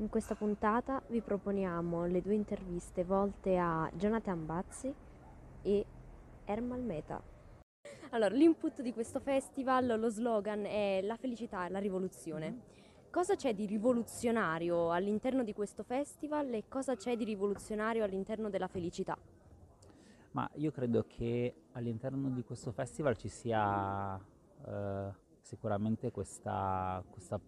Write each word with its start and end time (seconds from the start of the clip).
In 0.00 0.08
questa 0.08 0.34
puntata 0.34 1.02
vi 1.08 1.20
proponiamo 1.20 2.06
le 2.06 2.22
due 2.22 2.32
interviste 2.32 3.04
volte 3.04 3.58
a 3.58 3.90
Jonathan 3.92 4.46
Bazzi 4.46 4.94
e 5.60 5.86
Ermal 6.46 6.80
Meta. 6.80 7.22
Allora, 8.08 8.34
l'input 8.34 8.80
di 8.80 8.94
questo 8.94 9.20
festival, 9.20 10.00
lo 10.00 10.08
slogan 10.08 10.64
è 10.64 11.02
La 11.02 11.16
felicità 11.16 11.66
e 11.66 11.68
la 11.68 11.78
rivoluzione. 11.80 12.60
Cosa 13.10 13.36
c'è 13.36 13.54
di 13.54 13.66
rivoluzionario 13.66 14.90
all'interno 14.90 15.44
di 15.44 15.52
questo 15.52 15.82
festival 15.82 16.50
e 16.54 16.64
cosa 16.66 16.96
c'è 16.96 17.14
di 17.14 17.24
rivoluzionario 17.24 18.02
all'interno 18.02 18.48
della 18.48 18.68
felicità? 18.68 19.18
Ma 20.30 20.50
io 20.54 20.70
credo 20.70 21.04
che 21.06 21.54
all'interno 21.72 22.30
di 22.30 22.42
questo 22.42 22.72
festival 22.72 23.18
ci 23.18 23.28
sia 23.28 24.18
eh, 24.66 25.12
sicuramente 25.42 26.10
questa, 26.10 27.04
questa 27.10 27.38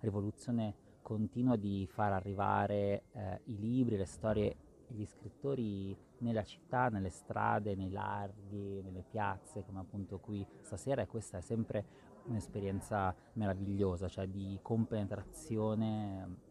rivoluzione 0.00 0.90
continua 1.02 1.56
di 1.56 1.86
far 1.90 2.12
arrivare 2.12 3.04
eh, 3.12 3.40
i 3.44 3.58
libri, 3.58 3.96
le 3.96 4.06
storie 4.06 4.56
gli 4.92 5.04
scrittori 5.06 5.96
nella 6.18 6.44
città, 6.44 6.88
nelle 6.88 7.10
strade, 7.10 7.74
nei 7.74 7.90
larghi, 7.90 8.80
nelle 8.82 9.02
piazze, 9.02 9.64
come 9.64 9.80
appunto 9.80 10.18
qui 10.18 10.46
stasera, 10.60 11.02
e 11.02 11.06
questa 11.06 11.38
è 11.38 11.40
sempre 11.40 11.84
un'esperienza 12.24 13.14
meravigliosa, 13.34 14.08
cioè 14.08 14.28
di 14.28 14.58
compenetrazione 14.62 16.50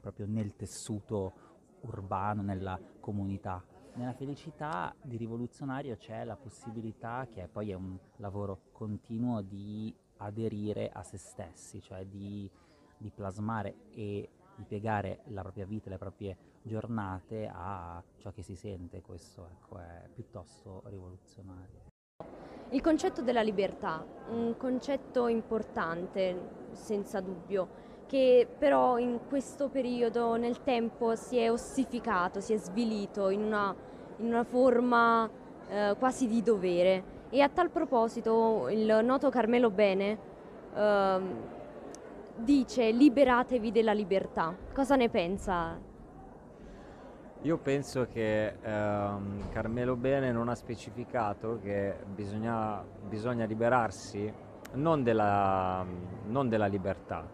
proprio 0.00 0.26
nel 0.26 0.56
tessuto 0.56 1.32
urbano, 1.80 2.42
nella 2.42 2.80
comunità. 3.00 3.62
Nella 3.94 4.12
felicità 4.12 4.94
di 5.02 5.16
rivoluzionario 5.16 5.96
c'è 5.96 6.24
la 6.24 6.36
possibilità, 6.36 7.26
che 7.28 7.48
poi 7.48 7.70
è 7.70 7.74
un 7.74 7.98
lavoro 8.16 8.68
continuo, 8.72 9.42
di 9.42 9.94
aderire 10.18 10.88
a 10.90 11.02
se 11.02 11.18
stessi, 11.18 11.80
cioè 11.82 12.06
di 12.06 12.48
di 13.00 13.10
plasmare 13.10 13.74
e 13.94 14.28
di 14.54 14.64
piegare 14.64 15.20
la 15.28 15.40
propria 15.40 15.64
vita, 15.64 15.88
le 15.88 15.96
proprie 15.96 16.36
giornate 16.62 17.50
a 17.50 18.02
ciò 18.18 18.30
che 18.30 18.42
si 18.42 18.54
sente, 18.54 19.00
questo 19.00 19.48
ecco, 19.50 19.78
è 19.78 20.08
piuttosto 20.12 20.82
rivoluzionario. 20.84 21.88
Il 22.70 22.82
concetto 22.82 23.22
della 23.22 23.42
libertà, 23.42 24.04
un 24.28 24.54
concetto 24.56 25.26
importante, 25.26 26.68
senza 26.72 27.20
dubbio, 27.20 27.88
che 28.06 28.46
però 28.58 28.98
in 28.98 29.20
questo 29.28 29.68
periodo 29.68 30.36
nel 30.36 30.62
tempo 30.62 31.16
si 31.16 31.38
è 31.38 31.50
ossificato, 31.50 32.40
si 32.40 32.52
è 32.52 32.58
svilito 32.58 33.30
in 33.30 33.42
una, 33.42 33.74
in 34.18 34.26
una 34.26 34.44
forma 34.44 35.28
eh, 35.68 35.96
quasi 35.98 36.28
di 36.28 36.42
dovere. 36.42 37.18
E 37.30 37.40
a 37.40 37.48
tal 37.48 37.70
proposito 37.70 38.68
il 38.68 39.00
noto 39.04 39.30
Carmelo 39.30 39.70
Bene 39.70 40.18
eh, 40.74 41.20
dice 42.42 42.90
liberatevi 42.90 43.70
della 43.70 43.92
libertà. 43.92 44.54
Cosa 44.72 44.96
ne 44.96 45.08
pensa? 45.08 45.78
Io 47.42 47.56
penso 47.56 48.06
che 48.12 48.56
ehm, 48.60 49.48
Carmelo 49.50 49.96
Bene 49.96 50.30
non 50.30 50.48
ha 50.48 50.54
specificato 50.54 51.58
che 51.62 51.96
bisogna, 52.04 52.84
bisogna 53.08 53.46
liberarsi 53.46 54.30
non 54.72 55.02
della, 55.02 55.84
non 56.26 56.48
della 56.50 56.66
libertà, 56.66 57.26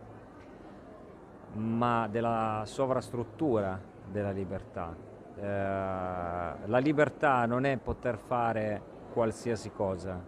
ma 1.54 2.06
della 2.08 2.62
sovrastruttura 2.66 3.80
della 4.08 4.30
libertà. 4.30 4.94
Eh, 5.36 5.42
la 5.42 6.78
libertà 6.78 7.44
non 7.46 7.64
è 7.64 7.76
poter 7.76 8.16
fare 8.16 8.80
qualsiasi 9.12 9.72
cosa. 9.72 10.22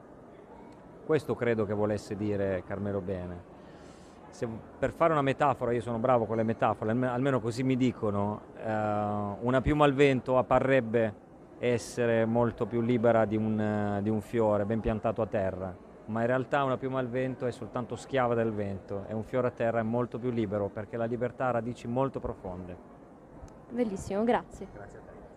Questo 1.06 1.36
credo 1.36 1.64
che 1.64 1.72
volesse 1.72 2.16
dire 2.16 2.64
Carmelo 2.66 3.00
Bene 3.00 3.57
se, 4.38 4.46
per 4.78 4.92
fare 4.92 5.12
una 5.12 5.22
metafora, 5.22 5.72
io 5.72 5.80
sono 5.80 5.98
bravo 5.98 6.24
con 6.24 6.36
le 6.36 6.44
metafore, 6.44 6.92
almeno 6.92 7.40
così 7.40 7.64
mi 7.64 7.76
dicono, 7.76 8.42
eh, 8.56 8.70
una 8.70 9.60
piuma 9.60 9.84
al 9.84 9.94
vento 9.94 10.38
apparrebbe 10.38 11.26
essere 11.58 12.24
molto 12.24 12.64
più 12.66 12.80
libera 12.80 13.24
di 13.24 13.36
un, 13.36 13.98
di 14.00 14.08
un, 14.08 14.20
fiore 14.20 14.64
ben 14.64 14.78
piantato 14.78 15.22
a 15.22 15.26
terra, 15.26 15.76
ma 16.04 16.20
in 16.20 16.28
realtà 16.28 16.62
una 16.62 16.76
piuma 16.76 17.00
al 17.00 17.08
vento 17.08 17.46
è 17.46 17.50
soltanto 17.50 17.96
schiava 17.96 18.34
del 18.34 18.52
vento 18.52 19.06
e 19.08 19.12
un 19.12 19.24
fiore 19.24 19.48
a 19.48 19.50
terra 19.50 19.80
è 19.80 19.82
molto 19.82 20.20
più 20.20 20.30
libero 20.30 20.68
perché 20.68 20.96
la 20.96 21.06
libertà 21.06 21.48
ha 21.48 21.50
radici 21.50 21.88
molto 21.88 22.20
profonde. 22.20 22.76
Bellissimo, 23.70 24.22
grazie. 24.22 24.68
Grazie 24.72 24.98
a 24.98 25.02
te. 25.02 25.27